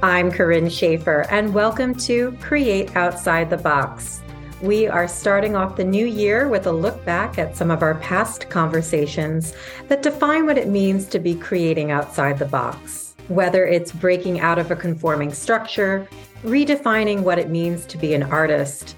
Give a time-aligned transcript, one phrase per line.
[0.00, 4.22] I'm Corinne Schaefer, and welcome to Create Outside the Box.
[4.62, 7.96] We are starting off the new year with a look back at some of our
[7.96, 9.54] past conversations
[9.88, 13.16] that define what it means to be creating outside the box.
[13.26, 16.08] Whether it's breaking out of a conforming structure,
[16.44, 18.94] redefining what it means to be an artist,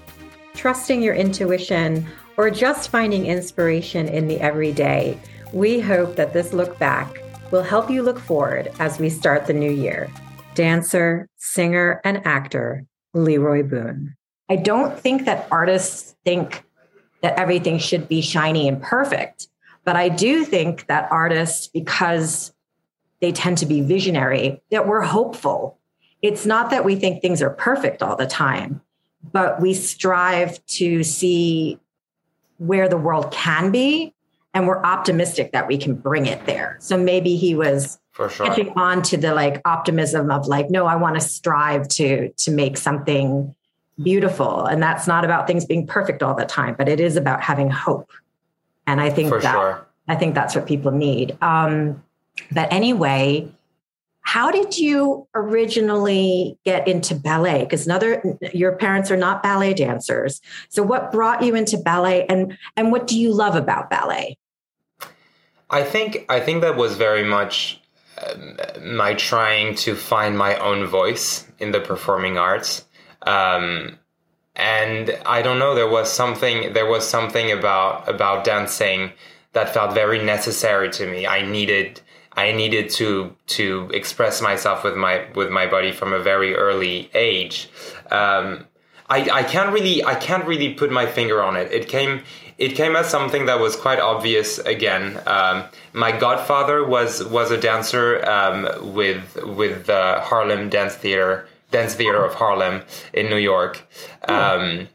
[0.53, 2.05] trusting your intuition,
[2.37, 5.17] or just finding inspiration in the everyday,
[5.51, 9.53] we hope that this look back will help you look forward as we start the
[9.53, 10.07] new year
[10.53, 14.15] dancer, singer, and actor, Leroy Boone.
[14.49, 16.63] I don't think that artists think
[17.21, 19.47] that everything should be shiny and perfect,
[19.85, 22.53] but I do think that artists, because
[23.21, 25.79] they tend to be visionary, that we're hopeful.
[26.21, 28.81] It's not that we think things are perfect all the time,
[29.31, 31.79] but we strive to see
[32.57, 34.13] where the world can be
[34.53, 36.77] and we're optimistic that we can bring it there.
[36.79, 38.45] So maybe he was for sure.
[38.45, 42.51] Catching on to the like optimism of like no i want to strive to to
[42.51, 43.55] make something
[44.01, 44.65] beautiful.
[44.65, 47.69] And that's not about things being perfect all the time but it is about having
[47.69, 48.09] hope.
[48.85, 49.87] And i think for that sure.
[50.07, 51.37] i think that's what people need.
[51.41, 52.03] Um
[52.51, 53.51] but anyway
[54.23, 57.63] how did you originally get into ballet?
[57.63, 60.41] Because another your parents are not ballet dancers.
[60.69, 64.37] So what brought you into ballet and and what do you love about ballet?
[65.69, 67.80] I think i think that was very much
[68.81, 72.85] my trying to find my own voice in the performing arts.
[73.21, 73.99] Um,
[74.55, 79.11] and I don't know, there was something, there was something about, about dancing
[79.53, 81.25] that felt very necessary to me.
[81.25, 82.01] I needed,
[82.33, 87.09] I needed to, to express myself with my, with my body from a very early
[87.13, 87.69] age.
[88.09, 88.67] Um,
[89.09, 91.71] I, I can't really, I can't really put my finger on it.
[91.71, 92.23] It came,
[92.61, 95.19] it came as something that was quite obvious again.
[95.25, 101.95] Um, my godfather was was a dancer um, with with the Harlem Dance Theater, Dance
[101.95, 103.81] Theater of Harlem in New York,
[104.27, 104.87] um,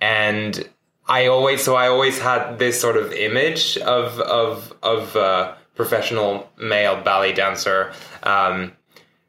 [0.00, 0.66] and
[1.06, 6.50] I always so I always had this sort of image of of of uh, professional
[6.56, 7.92] male ballet dancer.
[8.22, 8.72] Um,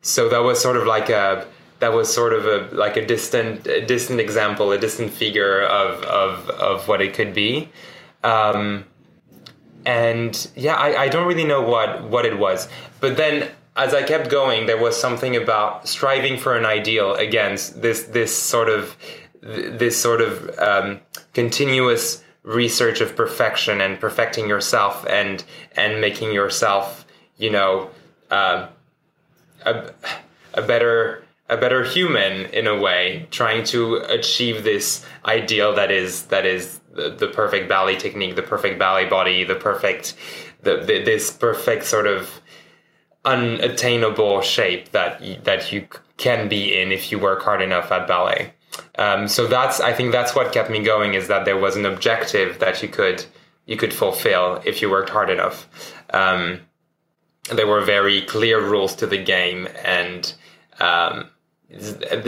[0.02, 1.46] so that was sort of like a
[1.84, 6.02] that was sort of a like a distant a distant example, a distant figure of
[6.04, 7.68] of of what it could be.
[8.24, 8.86] Um,
[9.86, 12.70] and yeah, I, I don't really know what what it was,
[13.02, 17.82] but then as I kept going, there was something about striving for an ideal against
[17.82, 18.96] this this sort of
[19.42, 21.02] this sort of um,
[21.34, 25.44] continuous research of perfection and perfecting yourself and
[25.76, 27.06] and making yourself
[27.38, 27.90] you know
[28.32, 28.68] uh,
[29.66, 29.92] a,
[30.54, 36.24] a better a better human in a way, trying to achieve this ideal that is
[36.28, 40.16] that is the, the perfect ballet technique, the perfect ballet body, the perfect
[40.62, 42.42] the, the, this perfect sort of
[43.26, 45.88] unattainable shape that that you
[46.18, 48.54] can be in if you work hard enough at ballet.
[48.98, 51.86] Um, so that's I think that's what kept me going is that there was an
[51.86, 53.26] objective that you could
[53.66, 55.68] you could fulfill if you worked hard enough.
[56.12, 56.62] Um,
[57.52, 60.34] there were very clear rules to the game and
[60.80, 61.30] um,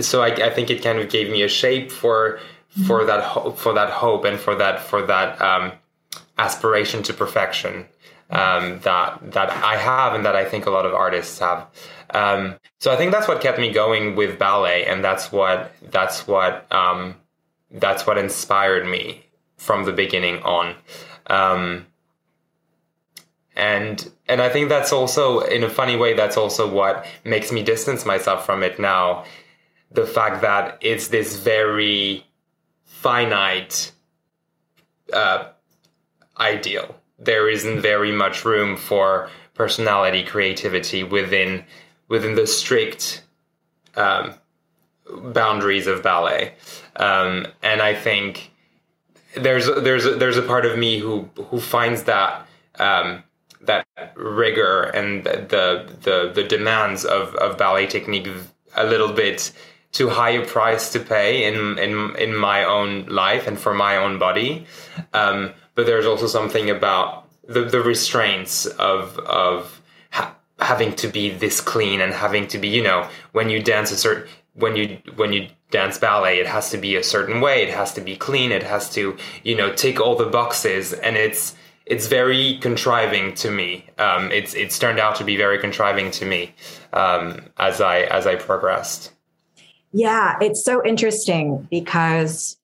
[0.01, 2.40] so I, I, think it kind of gave me a shape for
[2.88, 5.72] for that for that hope and for that for that um,
[6.38, 7.85] aspiration to perfection
[8.29, 11.68] um, that that I have and that I think a lot of artists have.
[12.09, 16.28] Um, so I think that's what kept me going with ballet, and that's what that's
[16.28, 17.16] what um,
[17.72, 19.25] that's what inspired me
[19.57, 20.75] from the beginning on.
[23.56, 27.64] And and I think that's also in a funny way that's also what makes me
[27.64, 29.24] distance myself from it now.
[29.92, 32.26] The fact that it's this very
[32.84, 33.92] finite
[35.14, 35.50] uh,
[36.38, 36.96] ideal.
[37.18, 41.64] There isn't very much room for personality creativity within
[42.08, 43.24] within the strict
[43.96, 44.34] um,
[45.10, 46.54] boundaries of ballet.
[46.98, 48.52] Um, and I think
[49.36, 52.46] there's there's there's a part of me who who finds that
[52.80, 53.24] um,
[53.68, 58.28] that rigor and the the the demands of, of ballet technique
[58.76, 59.52] a little bit
[59.91, 63.97] too high a price to pay in in in my own life and for my
[63.97, 64.66] own body.
[65.14, 69.82] Um, but there's also something about the the restraints of of
[70.12, 73.91] ha- having to be this clean and having to be you know when you dance
[73.91, 77.64] a certain when you when you dance ballet it has to be a certain way
[77.64, 81.17] it has to be clean it has to you know tick all the boxes and
[81.17, 83.85] it's it's very contriving to me.
[83.97, 86.53] Um, it's it's turned out to be very contriving to me
[86.93, 89.11] um, as I as I progressed.
[89.91, 92.58] Yeah, it's so interesting because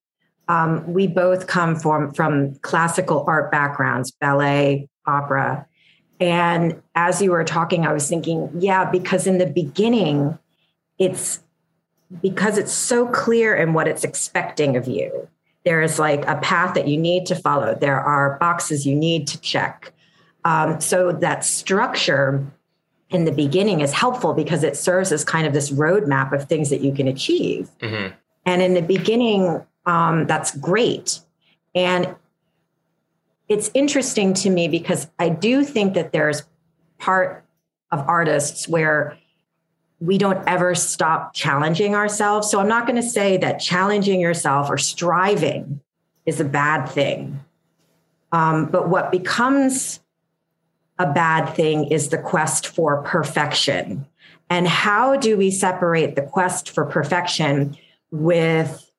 [0.47, 5.65] um, we both come from from classical art backgrounds, ballet, opera,
[6.19, 10.37] and as you were talking, I was thinking, yeah, because in the beginning,
[10.99, 11.39] it's
[12.21, 15.27] because it's so clear in what it's expecting of you.
[15.63, 17.75] There's like a path that you need to follow.
[17.75, 19.93] There are boxes you need to check.
[20.43, 22.45] Um, so that structure
[23.11, 26.69] in the beginning is helpful because it serves as kind of this roadmap of things
[26.69, 27.69] that you can achieve.
[27.79, 28.15] Mm-hmm.
[28.45, 31.19] And in the beginning, um, that's great.
[31.75, 32.15] And
[33.47, 36.43] it's interesting to me because I do think that there's
[36.97, 37.43] part
[37.91, 39.17] of artists where
[40.01, 42.49] we don't ever stop challenging ourselves.
[42.49, 45.79] So I'm not going to say that challenging yourself or striving
[46.25, 47.39] is a bad thing.
[48.31, 49.99] Um, but what becomes
[50.97, 54.07] a bad thing is the quest for perfection.
[54.49, 57.77] And how do we separate the quest for perfection
[58.09, 58.91] with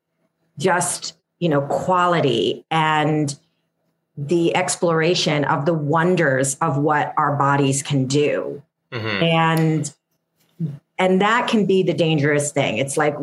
[0.57, 3.37] just, you know, quality and
[4.17, 8.63] the exploration of the wonders of what our bodies can do?
[8.93, 9.23] Mm-hmm.
[9.25, 9.95] And
[10.99, 12.79] and that can be the dangerous thing.
[12.79, 13.17] It's like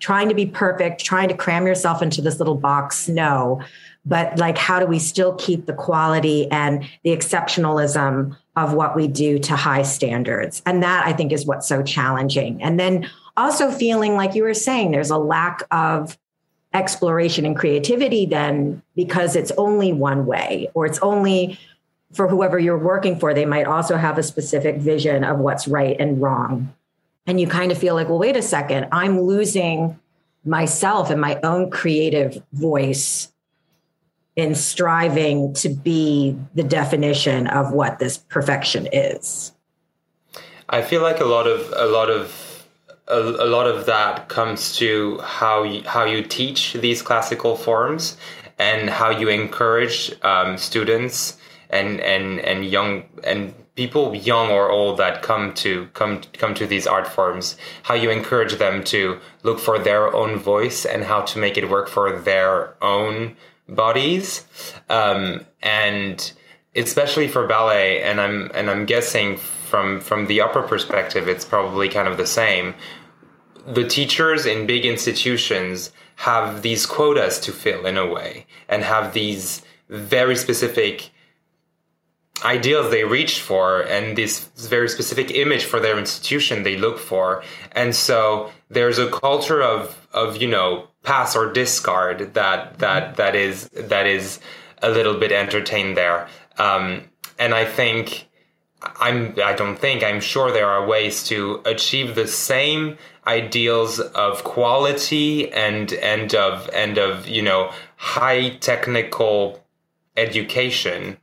[0.00, 3.62] trying to be perfect trying to cram yourself into this little box no.
[4.04, 9.06] But like how do we still keep the quality and the exceptionalism of what we
[9.08, 10.62] do to high standards?
[10.66, 12.62] And that i think is what's so challenging.
[12.62, 16.18] And then also feeling like you were saying there's a lack of
[16.74, 21.58] exploration and creativity then because it's only one way or it's only
[22.12, 25.96] for whoever you're working for they might also have a specific vision of what's right
[26.00, 26.72] and wrong
[27.26, 29.98] and you kind of feel like, well, wait a second, I'm losing
[30.44, 33.32] myself and my own creative voice
[34.34, 39.52] in striving to be the definition of what this perfection is.
[40.68, 42.66] I feel like a lot of a lot of
[43.08, 48.16] a, a lot of that comes to how you, how you teach these classical forms
[48.58, 51.36] and how you encourage um, students
[51.72, 56.66] and and and young and people young or old that come to come come to
[56.66, 61.22] these art forms how you encourage them to look for their own voice and how
[61.22, 63.34] to make it work for their own
[63.68, 64.44] bodies.
[64.88, 66.32] Um, and
[66.74, 71.88] especially for ballet and i'm and i'm guessing from from the opera perspective it's probably
[71.88, 72.74] kind of the same.
[73.66, 79.12] The teachers in big institutions have these quotas to fill in a way and have
[79.12, 81.10] these very specific
[82.44, 87.42] ideals they reach for and this very specific image for their institution they look for.
[87.72, 93.34] And so there's a culture of of you know pass or discard that that that
[93.34, 94.40] is that is
[94.82, 96.28] a little bit entertained there.
[96.58, 97.04] Um,
[97.38, 98.28] and i think
[99.00, 102.96] i'm i don't think i'm sure there are ways to achieve the same
[103.26, 109.62] ideals of quality and and of and of you know high technical
[110.16, 111.16] education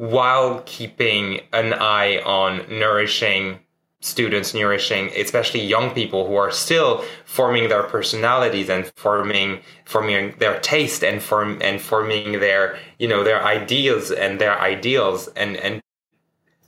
[0.00, 3.58] while keeping an eye on nourishing
[4.00, 10.58] students, nourishing especially young people who are still forming their personalities and forming forming their
[10.60, 15.82] taste and form and forming their you know their ideas and their ideals and and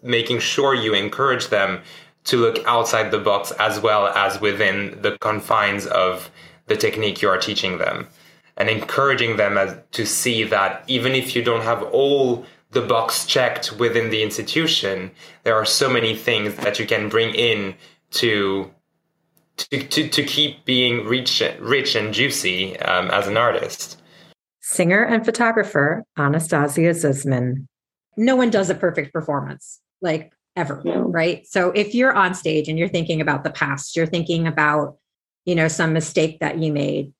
[0.03, 1.81] making sure you encourage them
[2.25, 6.31] to look outside the box as well as within the confines of
[6.67, 8.07] the technique you are teaching them
[8.59, 13.27] and encouraging them as, to see that even if you don't have all the box
[13.27, 15.11] checked within the institution,
[15.45, 17.75] there are so many things that you can bring in
[18.13, 18.71] to
[19.57, 24.01] to, to, to keep being rich, rich and juicy um, as an artist.
[24.61, 27.67] Singer and photographer Anastasia Zuzman.
[28.17, 31.03] No one does a perfect performance, like ever, no.
[31.03, 31.47] right?
[31.47, 34.97] So if you're on stage and you're thinking about the past, you're thinking about,
[35.45, 37.13] you know, some mistake that you made,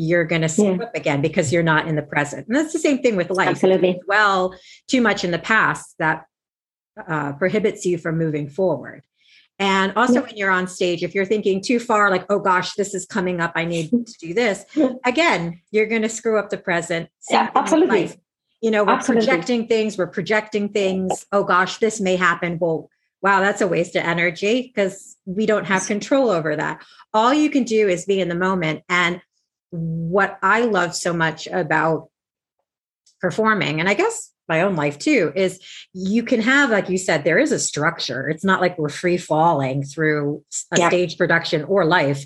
[0.00, 0.84] you're going to slip yeah.
[0.84, 2.46] up again because you're not in the present.
[2.46, 3.48] And that's the same thing with life.
[3.48, 4.00] Absolutely.
[4.06, 4.54] Well,
[4.86, 6.24] too much in the past that
[7.08, 9.02] uh, prohibits you from moving forward.
[9.58, 10.20] And also, yeah.
[10.20, 13.40] when you're on stage, if you're thinking too far, like, oh gosh, this is coming
[13.40, 14.64] up, I need to do this,
[15.04, 17.08] again, you're going to screw up the present.
[17.28, 18.12] yeah, absolutely.
[18.60, 19.26] You know, we're absolutely.
[19.26, 21.26] projecting things, we're projecting things.
[21.32, 22.58] Oh gosh, this may happen.
[22.60, 22.88] Well,
[23.20, 26.84] wow, that's a waste of energy because we don't have control over that.
[27.12, 28.84] All you can do is be in the moment.
[28.88, 29.20] And
[29.70, 32.10] what I love so much about
[33.20, 35.60] performing, and I guess my own life too, is
[35.92, 38.28] you can have, like you said, there is a structure.
[38.28, 40.88] It's not like we're free falling through a yeah.
[40.88, 42.24] stage production or life.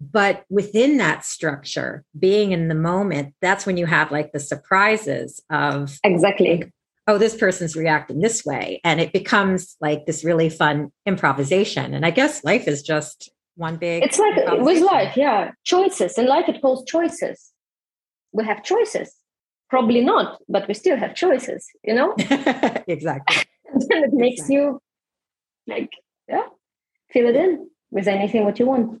[0.00, 5.40] But within that structure, being in the moment, that's when you have like the surprises
[5.48, 6.72] of exactly
[7.06, 8.80] oh, this person's reacting this way.
[8.82, 11.92] And it becomes like this really fun improvisation.
[11.94, 16.26] And I guess life is just one big it's like with life yeah choices and
[16.28, 17.52] life it calls choices
[18.32, 19.14] we have choices
[19.70, 22.14] probably not but we still have choices you know
[22.88, 23.36] exactly
[23.72, 24.56] and it makes exactly.
[24.56, 24.80] you
[25.66, 25.90] like
[26.28, 26.46] yeah
[27.12, 29.00] fill it in with anything what you want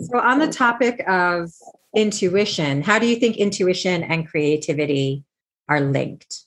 [0.00, 1.50] So, on the topic of
[1.94, 5.24] intuition, how do you think intuition and creativity
[5.68, 6.44] are linked?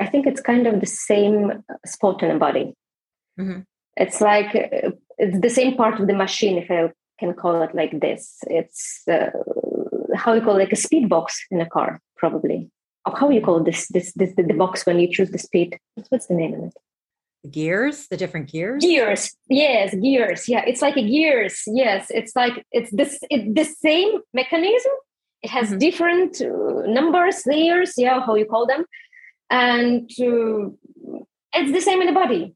[0.00, 2.74] I think it's kind of the same spot in the body.
[3.38, 3.60] Mm-hmm.
[3.96, 4.90] It's like uh,
[5.22, 8.38] it's the same part of the machine, if I can call it like this.
[8.48, 9.30] It's uh,
[10.16, 12.70] how you call it, like a speed box in a car, probably.
[13.06, 15.78] Or how you call this, this, this, the, the box when you choose the speed?
[16.08, 16.74] What's the name of it?
[17.44, 18.82] The gears, the different gears.
[18.82, 20.48] Gears, yes, gears.
[20.48, 21.62] Yeah, it's like a gears.
[21.66, 24.92] Yes, it's like it's this, it, the same mechanism.
[25.42, 25.78] It has mm-hmm.
[25.78, 27.94] different uh, numbers, layers.
[27.96, 28.84] Yeah, how you call them,
[29.50, 30.70] and uh,
[31.52, 32.54] it's the same in the body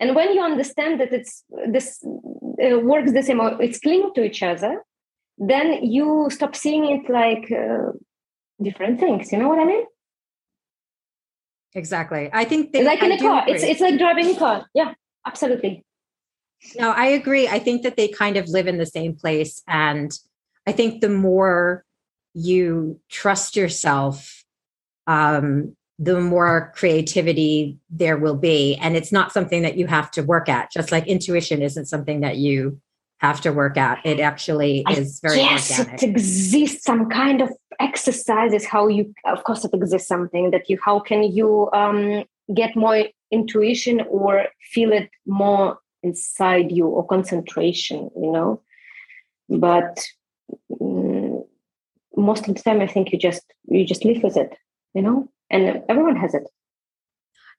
[0.00, 4.42] and when you understand that it's this uh, works the same it's linked to each
[4.42, 4.82] other
[5.38, 7.92] then you stop seeing it like uh,
[8.60, 9.30] different things.
[9.32, 9.84] You know what i mean?
[11.74, 12.30] Exactly.
[12.32, 13.44] I think they, like in I a car.
[13.46, 14.66] It's, it's like driving a car.
[14.74, 14.94] Yeah
[15.26, 15.84] absolutely.
[16.76, 17.46] No i agree.
[17.48, 19.62] I think that they kind of live in the same place.
[19.66, 20.12] And
[20.66, 21.84] i think the more
[22.34, 24.44] you trust yourself
[25.06, 28.76] um, the more creativity there will be.
[28.76, 32.20] And it's not something that you have to work at, just like intuition isn't something
[32.20, 32.80] that you
[33.18, 33.98] have to work at.
[34.04, 36.02] It actually is very yes, organic.
[36.02, 37.50] it exists some kind of
[37.80, 42.24] exercises how you of course it exists something that you how can you um,
[42.54, 48.60] get more intuition or feel it more inside you or concentration you know
[49.48, 50.04] but
[50.70, 51.40] mm,
[52.16, 54.56] most of the time i think you just you just live with it
[54.94, 56.42] you know and everyone has it.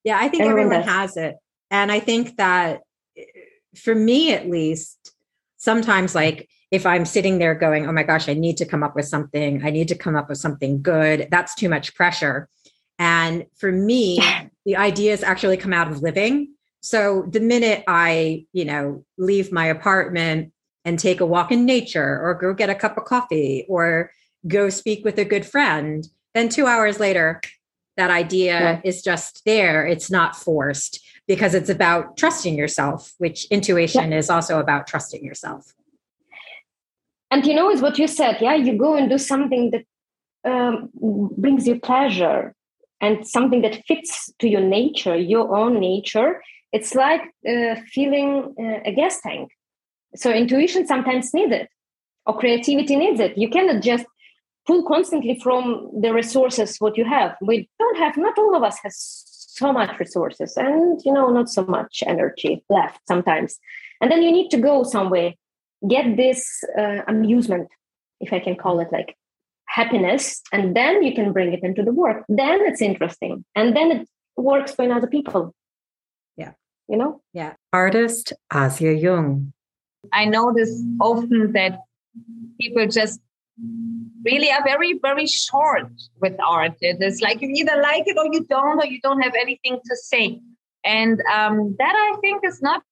[0.03, 1.35] Yeah i think everyone, everyone has it.
[1.71, 2.81] And i think that
[3.17, 3.23] eh,
[3.75, 5.13] for me at least
[5.57, 8.95] sometimes like if i'm sitting there going oh my gosh i need to come up
[8.95, 9.63] with something.
[9.63, 12.47] I need to come up with something good that's too much pressure.
[12.97, 14.19] And for me
[14.65, 16.53] the ideas actually come out of living.
[16.81, 20.53] So the minute i you know leave my apartment
[20.85, 24.11] and take a walk in nature or go get a cup of coffee or
[24.47, 27.41] go speak with a good friend then two hours later
[27.99, 28.81] that idea yeah.
[28.83, 29.85] is just there.
[29.85, 34.17] It's not forced because it's about trusting yourself which intuition yeah.
[34.17, 35.73] is also about trusting yourself.
[37.29, 39.85] And you know is what you said yeah you go and do something that
[40.49, 40.89] um,
[41.37, 42.55] brings you pleasure
[43.01, 46.41] and something that fits to your nature your own nature.
[46.71, 49.51] It's like uh, feeling uh, a gas tank.
[50.15, 51.67] So intuition sometimes needs it
[52.25, 53.37] or creativity needs it.
[53.37, 54.05] You cannot just
[54.69, 57.35] pull constantly from the resources what you have.
[57.41, 58.95] We don't have not all of us has
[59.59, 63.59] so much resources and you know not so much energy left sometimes.
[63.99, 65.33] And then you need to go somewhere
[65.95, 66.41] get this
[66.77, 67.69] uh, amusement
[68.19, 69.15] if i can call it like
[69.77, 72.23] happiness and then you can bring it into the work.
[72.29, 74.07] Then it's interesting and then it
[74.37, 75.55] works for other people.
[76.37, 76.53] Yeah.
[76.87, 77.21] You know?
[77.33, 77.53] Yeah.
[77.73, 79.53] Artist asia jung.
[80.13, 81.79] I notice often that
[82.59, 83.19] people just
[84.25, 86.73] really are very, very short with art.
[86.81, 89.95] It's like you either like it or you don't, or you don't have anything to
[89.95, 90.39] say.
[90.83, 92.83] And um, that I think is not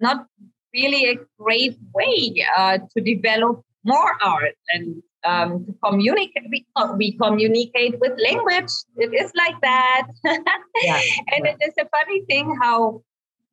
[0.00, 0.26] not
[0.74, 6.44] really a great way uh, to develop more art and um, to communicate.
[6.50, 8.72] We, we communicate with language.
[8.96, 10.08] It is like that.
[10.82, 11.00] yeah.
[11.32, 13.02] and it is a funny thing how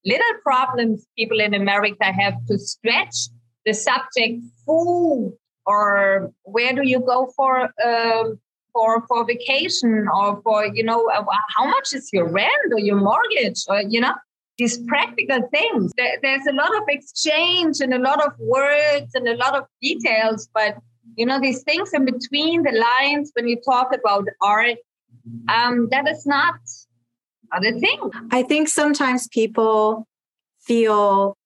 [0.05, 3.15] little problems people in America have to stretch
[3.65, 8.39] the subject food or where do you go for um,
[8.73, 11.23] for for vacation or for you know uh,
[11.55, 14.13] how much is your rent or your mortgage or you know
[14.57, 15.91] these practical things?
[15.97, 19.65] There, there's a lot of exchange and a lot of words and a lot of
[19.81, 20.77] details but
[21.15, 24.77] you know these things in between the lines when you talk about art
[25.49, 26.55] um, that is not
[27.61, 28.11] the thing.
[28.31, 30.07] I think sometimes people
[30.61, 31.37] feel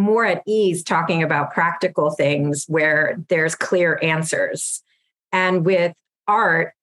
[0.00, 4.82] more at ease talking about practical things where there's clear answers.
[5.32, 5.94] And with
[6.26, 6.74] art,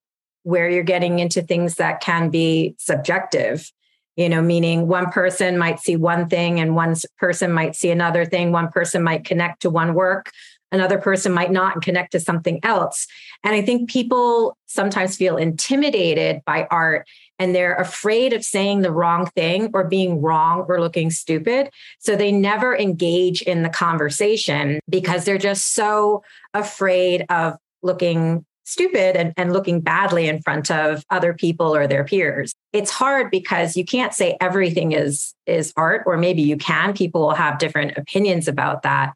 [0.43, 3.69] where you're getting into things that can be subjective,
[4.15, 8.25] you know, meaning one person might see one thing and one person might see another
[8.25, 8.51] thing.
[8.53, 10.31] One person might connect to one work,
[10.71, 13.07] another person might not and connect to something else.
[13.43, 17.07] And I think people sometimes feel intimidated by art
[17.39, 21.69] and they're afraid of saying the wrong thing or being wrong or looking stupid.
[21.99, 29.15] So they never engage in the conversation because they're just so afraid of looking stupid
[29.15, 32.53] and, and looking badly in front of other people or their peers.
[32.73, 36.93] It's hard because you can't say everything is is art, or maybe you can.
[36.93, 39.13] People will have different opinions about that.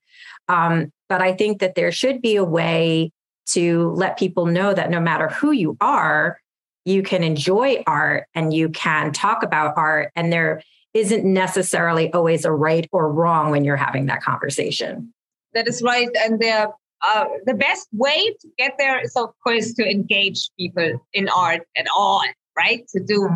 [0.48, 3.12] Um, but I think that there should be a way
[3.48, 6.40] to let people know that no matter who you are,
[6.86, 10.62] you can enjoy art and you can talk about art and there
[10.94, 15.14] isn't necessarily always a right or wrong when you're having that conversation
[15.54, 16.08] that is right.
[16.24, 16.70] And they're
[17.06, 21.68] uh, the best way to get there is, of course, to engage people in art
[21.76, 22.22] at all,
[22.56, 22.88] right?
[22.96, 23.30] To do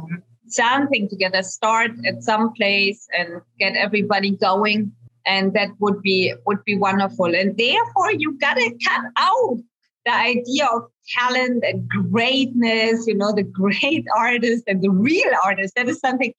[0.47, 4.93] something together, start at some place and get everybody going.
[5.25, 7.35] And that would be would be wonderful.
[7.35, 9.57] And therefore, you gotta cut out
[10.05, 10.83] the idea of
[11.17, 13.07] talent and greatness.
[13.07, 15.73] You know, the great artist and the real artist.
[15.75, 16.33] That is something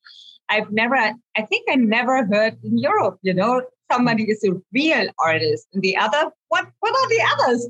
[0.49, 0.97] I've never.
[0.97, 3.19] I think I never heard in Europe.
[3.23, 7.69] You know, somebody is a real artist and the other what what are the others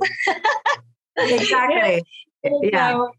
[1.32, 2.02] exactly
[2.62, 3.10] yeah so,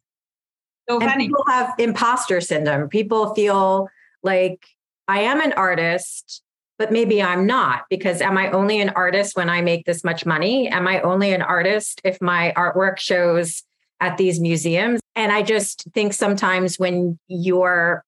[0.90, 3.88] so funny people have imposter syndrome people feel
[4.24, 4.66] like
[5.08, 6.44] i am an artist
[6.78, 10.26] but maybe i'm not because am i only an artist when i make this much
[10.26, 10.68] money?
[10.68, 13.64] Am i only an artist if my artwork shows
[14.00, 15.00] at these museums?
[15.16, 18.04] And i just think sometimes when you're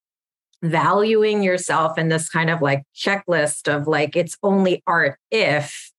[0.62, 5.92] valuing yourself in this kind of like checklist of like it's only art if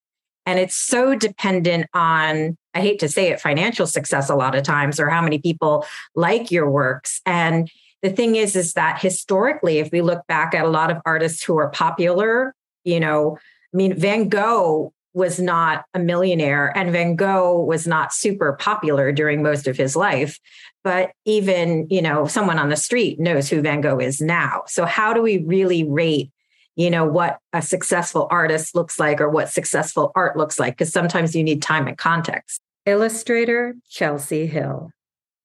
[0.44, 4.62] and it's so dependent on i hate to say it financial success a lot of
[4.62, 7.20] times or how many people like your works.
[7.24, 7.70] And
[8.02, 11.42] the thing is is that historically if we look back at a lot of artists
[11.42, 13.36] who are popular you know
[13.72, 19.10] i mean van gogh was not a millionaire and Van Gogh was not super popular
[19.10, 20.38] during most of his life
[20.82, 24.62] but even you know someone on the street knows who Van Gogh is now.
[24.66, 26.30] So how do we really rate
[26.76, 30.74] you know what a successful artist looks like or what successful art looks like?
[30.78, 32.60] Because sometimes you need time and context.
[32.86, 34.90] Illustrator Chelsea Hill.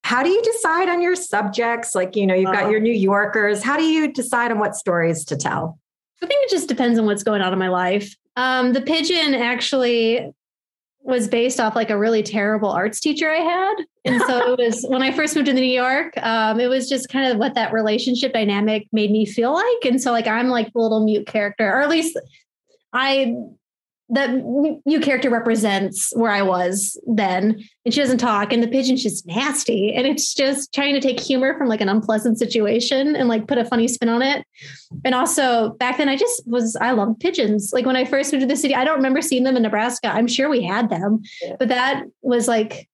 [0.04, 1.96] How do you decide on your subjects?
[1.96, 3.64] Like you know you've got uh, your new yorkers.
[3.64, 5.80] How do you decide on what stories to tell
[6.24, 8.16] I think it just depends on what's going on in my life.
[8.36, 10.32] Um, the pigeon actually
[11.06, 13.76] was based off like a really terrible arts teacher I had.
[14.06, 17.10] And so it was when I first moved to New York, um, it was just
[17.10, 19.86] kind of what that relationship dynamic made me feel like.
[19.86, 22.20] And so like I'm like the little mute character, or at least
[22.92, 23.36] I
[24.10, 24.30] that
[24.86, 27.64] new character represents where I was then.
[27.86, 29.94] And she doesn't talk, and the pigeon's just nasty.
[29.94, 33.58] And it's just trying to take humor from like an unpleasant situation and like put
[33.58, 34.46] a funny spin on it.
[35.04, 37.72] And also back then I just was I loved pigeons.
[37.74, 40.08] Like when I first moved to the city, I don't remember seeing them in Nebraska.
[40.08, 41.22] I'm sure we had them,
[41.60, 42.88] but that was like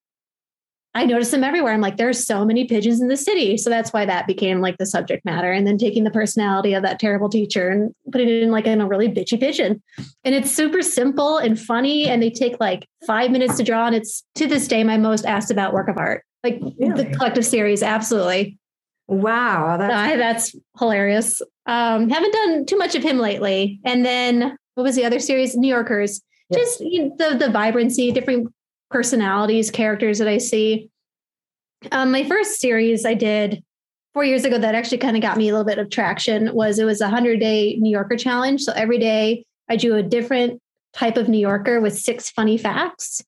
[0.94, 1.74] I noticed them everywhere.
[1.74, 3.58] I'm like, there's so many pigeons in the city.
[3.58, 5.52] So that's why that became like the subject matter.
[5.52, 8.82] And then taking the personality of that terrible teacher and putting it in like in
[8.82, 9.82] a really bitchy pigeon.
[10.26, 12.08] And it's super simple and funny.
[12.08, 13.88] And they take like five minutes to draw.
[13.88, 16.26] And it's to this day my most asked about work of art.
[16.44, 17.04] Like really?
[17.04, 18.58] the collective series, absolutely.
[19.08, 19.78] Wow.
[19.78, 21.42] That's, uh, that's hilarious.
[21.68, 23.80] Um, haven't done too much of him lately.
[23.86, 25.56] And then what was the other series?
[25.56, 26.22] New Yorkers.
[26.54, 28.54] Just you know, the the vibrancy, different
[28.92, 30.90] personalities, characters that I see.
[31.92, 33.64] Um, my first series I did
[34.14, 36.80] four years ago that actually kind of got me a little bit of traction was
[36.80, 38.62] it was a 100 day New Yorker challenge.
[38.62, 40.62] So every day I do a different
[40.94, 43.24] type of New Yorker with six funny facts.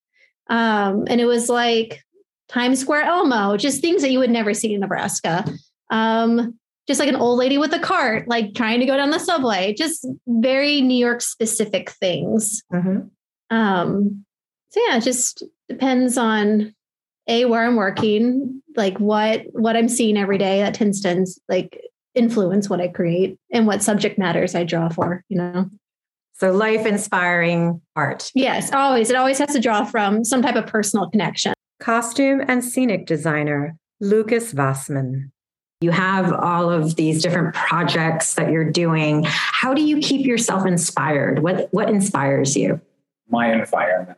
[0.50, 2.04] Um, and it was like
[2.50, 5.46] Times Square Elmo, just things that you would never see in Nebraska.
[5.90, 9.20] Um, just like an old lady with a cart, like trying to go down the
[9.20, 12.62] subway, just very New York specific things.
[12.74, 13.56] Mm-hmm.
[13.56, 14.26] Um,
[14.70, 16.74] so yeah, just depends on
[17.28, 20.62] a where I'm working, like what what I'm seeing every day.
[20.62, 21.82] That tends to like
[22.16, 25.24] influence what I create and what subject matters I draw for.
[25.30, 25.70] You know.
[26.36, 28.32] So life inspiring art.
[28.34, 29.10] Yes, always.
[29.10, 31.54] It always has to draw from some type of personal connection.
[31.80, 35.30] Costume and scenic designer Lucas Vassman.
[35.82, 39.26] You have all of these different projects that you're doing.
[39.28, 41.44] How do you keep yourself inspired?
[41.44, 42.82] What what inspires you?
[43.30, 44.18] My environment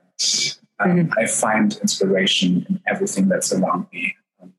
[0.79, 1.19] um, mm-hmm.
[1.19, 4.15] I find inspiration in everything that's around me.
[4.41, 4.53] Um,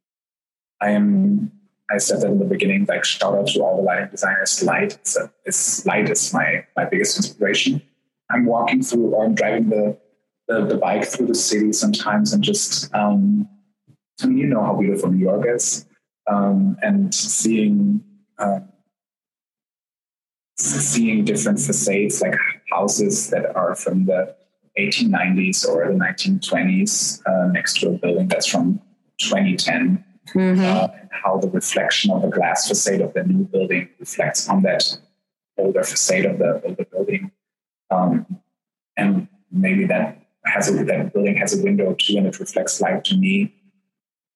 [0.80, 1.52] I am,
[1.90, 4.62] I said that in the beginning, like shout out to all the lighting designers.
[4.62, 4.98] Light,
[5.44, 7.82] it's light is my my biggest inspiration.
[8.30, 9.98] I'm walking through or I'm driving the
[10.48, 13.48] the, the bike through the city sometimes and just um,
[14.22, 15.86] I mean, you know how beautiful New York is,
[16.30, 18.02] um, and seeing
[18.38, 18.60] uh,
[20.56, 22.36] seeing different facades like
[22.70, 24.35] houses that are from the
[24.78, 28.80] 1890s or the 1920s uh, next to a building that's from
[29.18, 30.04] 2010.
[30.34, 30.64] Mm-hmm.
[30.64, 34.98] Uh, how the reflection of the glass facade of the new building reflects on that
[35.56, 37.30] older facade of the older building.
[37.90, 38.26] Um,
[38.96, 43.04] and maybe that has a, that building has a window too, and it reflects light
[43.04, 43.54] to me.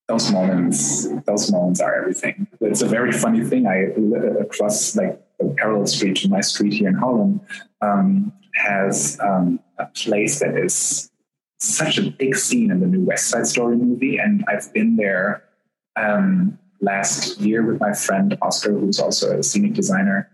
[0.09, 2.49] Those moments, those moments are everything.
[2.61, 3.67] It's a very funny thing.
[3.67, 7.41] I live across like the parallel street to my street here in Holland.
[7.81, 11.11] Um, has um, a place that is
[11.59, 15.45] such a big scene in the new West Side Story movie, and I've been there
[15.97, 20.31] um, last year with my friend Oscar, who's also a scenic designer.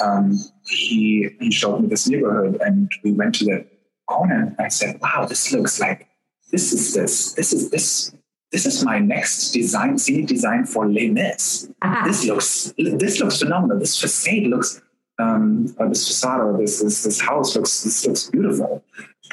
[0.00, 3.66] Um, he he showed me this neighborhood, and we went to the
[4.10, 6.08] corner and I said, wow, this looks like
[6.50, 8.12] this is this, this is this,
[8.50, 11.70] this is my next design, scenic design for Les Mis.
[11.82, 12.02] Ah.
[12.04, 13.78] This looks this looks phenomenal.
[13.78, 14.82] This facade looks
[15.20, 18.82] um, facade or this, this this house looks this looks beautiful.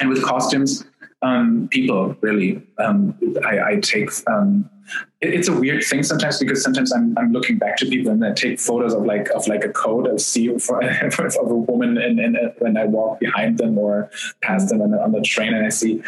[0.00, 0.84] And with costumes,
[1.22, 2.62] um, people really.
[2.78, 4.10] Um, I, I, take.
[4.28, 4.68] Um,
[5.20, 8.24] it, it's a weird thing sometimes because sometimes I'm, I'm looking back to people and
[8.24, 11.98] I take photos of like of like a coat of see for, of a woman
[11.98, 14.10] and, and when I walk behind them or
[14.42, 16.02] past them on the, on the train and I see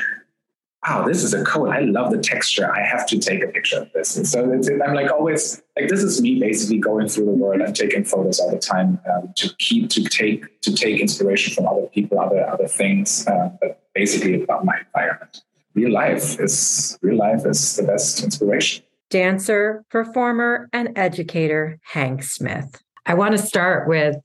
[0.87, 1.69] wow, this is a coat.
[1.69, 2.73] I love the texture.
[2.73, 4.16] I have to take a picture of this.
[4.16, 7.75] And so I'm like always like this is me basically going through the world and
[7.75, 11.87] taking photos all the time um, to keep to take to take inspiration from other
[11.88, 15.43] people, other other things, uh, but basically about my environment.
[15.75, 18.85] Real life is real life is the best inspiration.
[19.11, 22.81] Dancer, performer, and educator Hank Smith.
[23.07, 24.16] I want to start with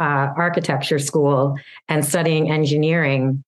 [0.00, 1.56] uh, architecture school
[1.88, 3.44] and studying engineering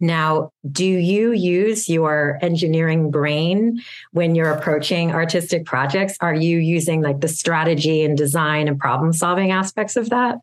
[0.00, 6.16] now, do you use your engineering brain when you're approaching artistic projects?
[6.20, 10.38] Are you using like the strategy and design and problem solving aspects of that?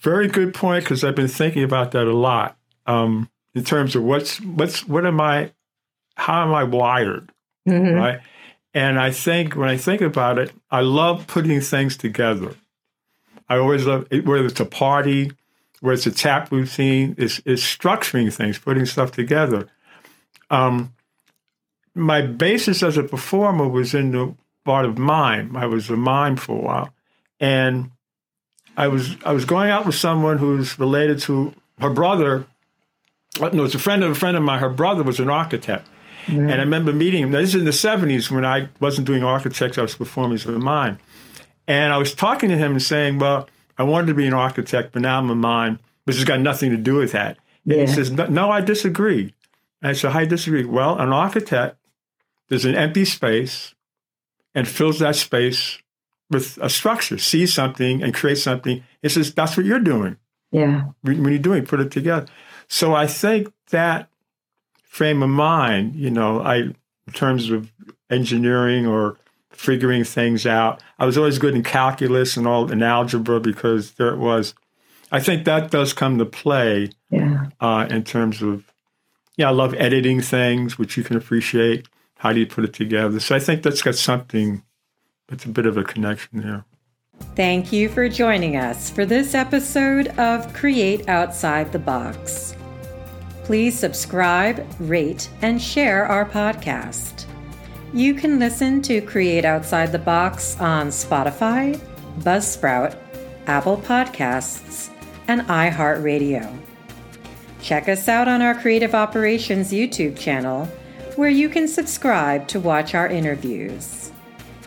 [0.00, 4.02] Very good point because I've been thinking about that a lot um, in terms of
[4.02, 5.52] what's what's what am I,
[6.14, 7.30] how am I wired,
[7.68, 7.94] mm-hmm.
[7.94, 8.20] right?
[8.72, 12.54] And I think when I think about it, I love putting things together.
[13.48, 15.32] I always love whether it's a party,
[15.80, 19.68] where it's a tap routine, is is structuring things, putting stuff together.
[20.50, 20.94] Um,
[21.94, 25.56] my basis as a performer was in the part of mime.
[25.56, 26.94] I was a mime for a while,
[27.40, 27.90] and
[28.76, 32.46] I was I was going out with someone who's related to her brother.
[33.40, 34.60] Uh, no, it's a friend of a friend of mine.
[34.60, 35.88] Her brother was an architect,
[36.26, 36.40] mm-hmm.
[36.40, 37.30] and I remember meeting him.
[37.30, 40.46] Now, this is in the seventies when I wasn't doing architecture; I was performing as
[40.46, 40.98] a mime,
[41.66, 43.48] and I was talking to him and saying, "Well."
[43.80, 46.70] I wanted to be an architect, but now I'm a mime, which has got nothing
[46.70, 47.38] to do with that.
[47.64, 49.34] And he says, No, I disagree.
[49.80, 50.66] And I said, I disagree.
[50.66, 51.78] Well, an architect,
[52.48, 53.74] there's an empty space
[54.54, 55.78] and fills that space
[56.28, 58.84] with a structure, sees something and creates something.
[59.00, 60.18] He says, That's what you're doing.
[60.52, 60.90] Yeah.
[61.00, 62.26] When you're doing, put it together.
[62.68, 64.10] So I think that
[64.82, 67.72] frame of mind, you know, I, in terms of
[68.10, 69.16] engineering or
[69.50, 70.82] figuring things out.
[70.98, 74.54] I was always good in calculus and all in algebra because there it was.
[75.12, 77.46] I think that does come to play yeah.
[77.60, 78.72] uh, in terms of,
[79.36, 81.88] yeah, I love editing things, which you can appreciate.
[82.16, 83.18] How do you put it together?
[83.18, 84.62] So I think that's got something,
[85.30, 86.64] it's a bit of a connection there.
[87.34, 92.54] Thank you for joining us for this episode of Create Outside the Box.
[93.44, 97.19] Please subscribe, rate, and share our podcast.
[97.92, 101.76] You can listen to Create Outside the Box on Spotify,
[102.20, 102.96] Buzzsprout,
[103.48, 104.90] Apple Podcasts,
[105.26, 106.56] and iHeartRadio.
[107.60, 110.66] Check us out on our Creative Operations YouTube channel,
[111.16, 114.12] where you can subscribe to watch our interviews.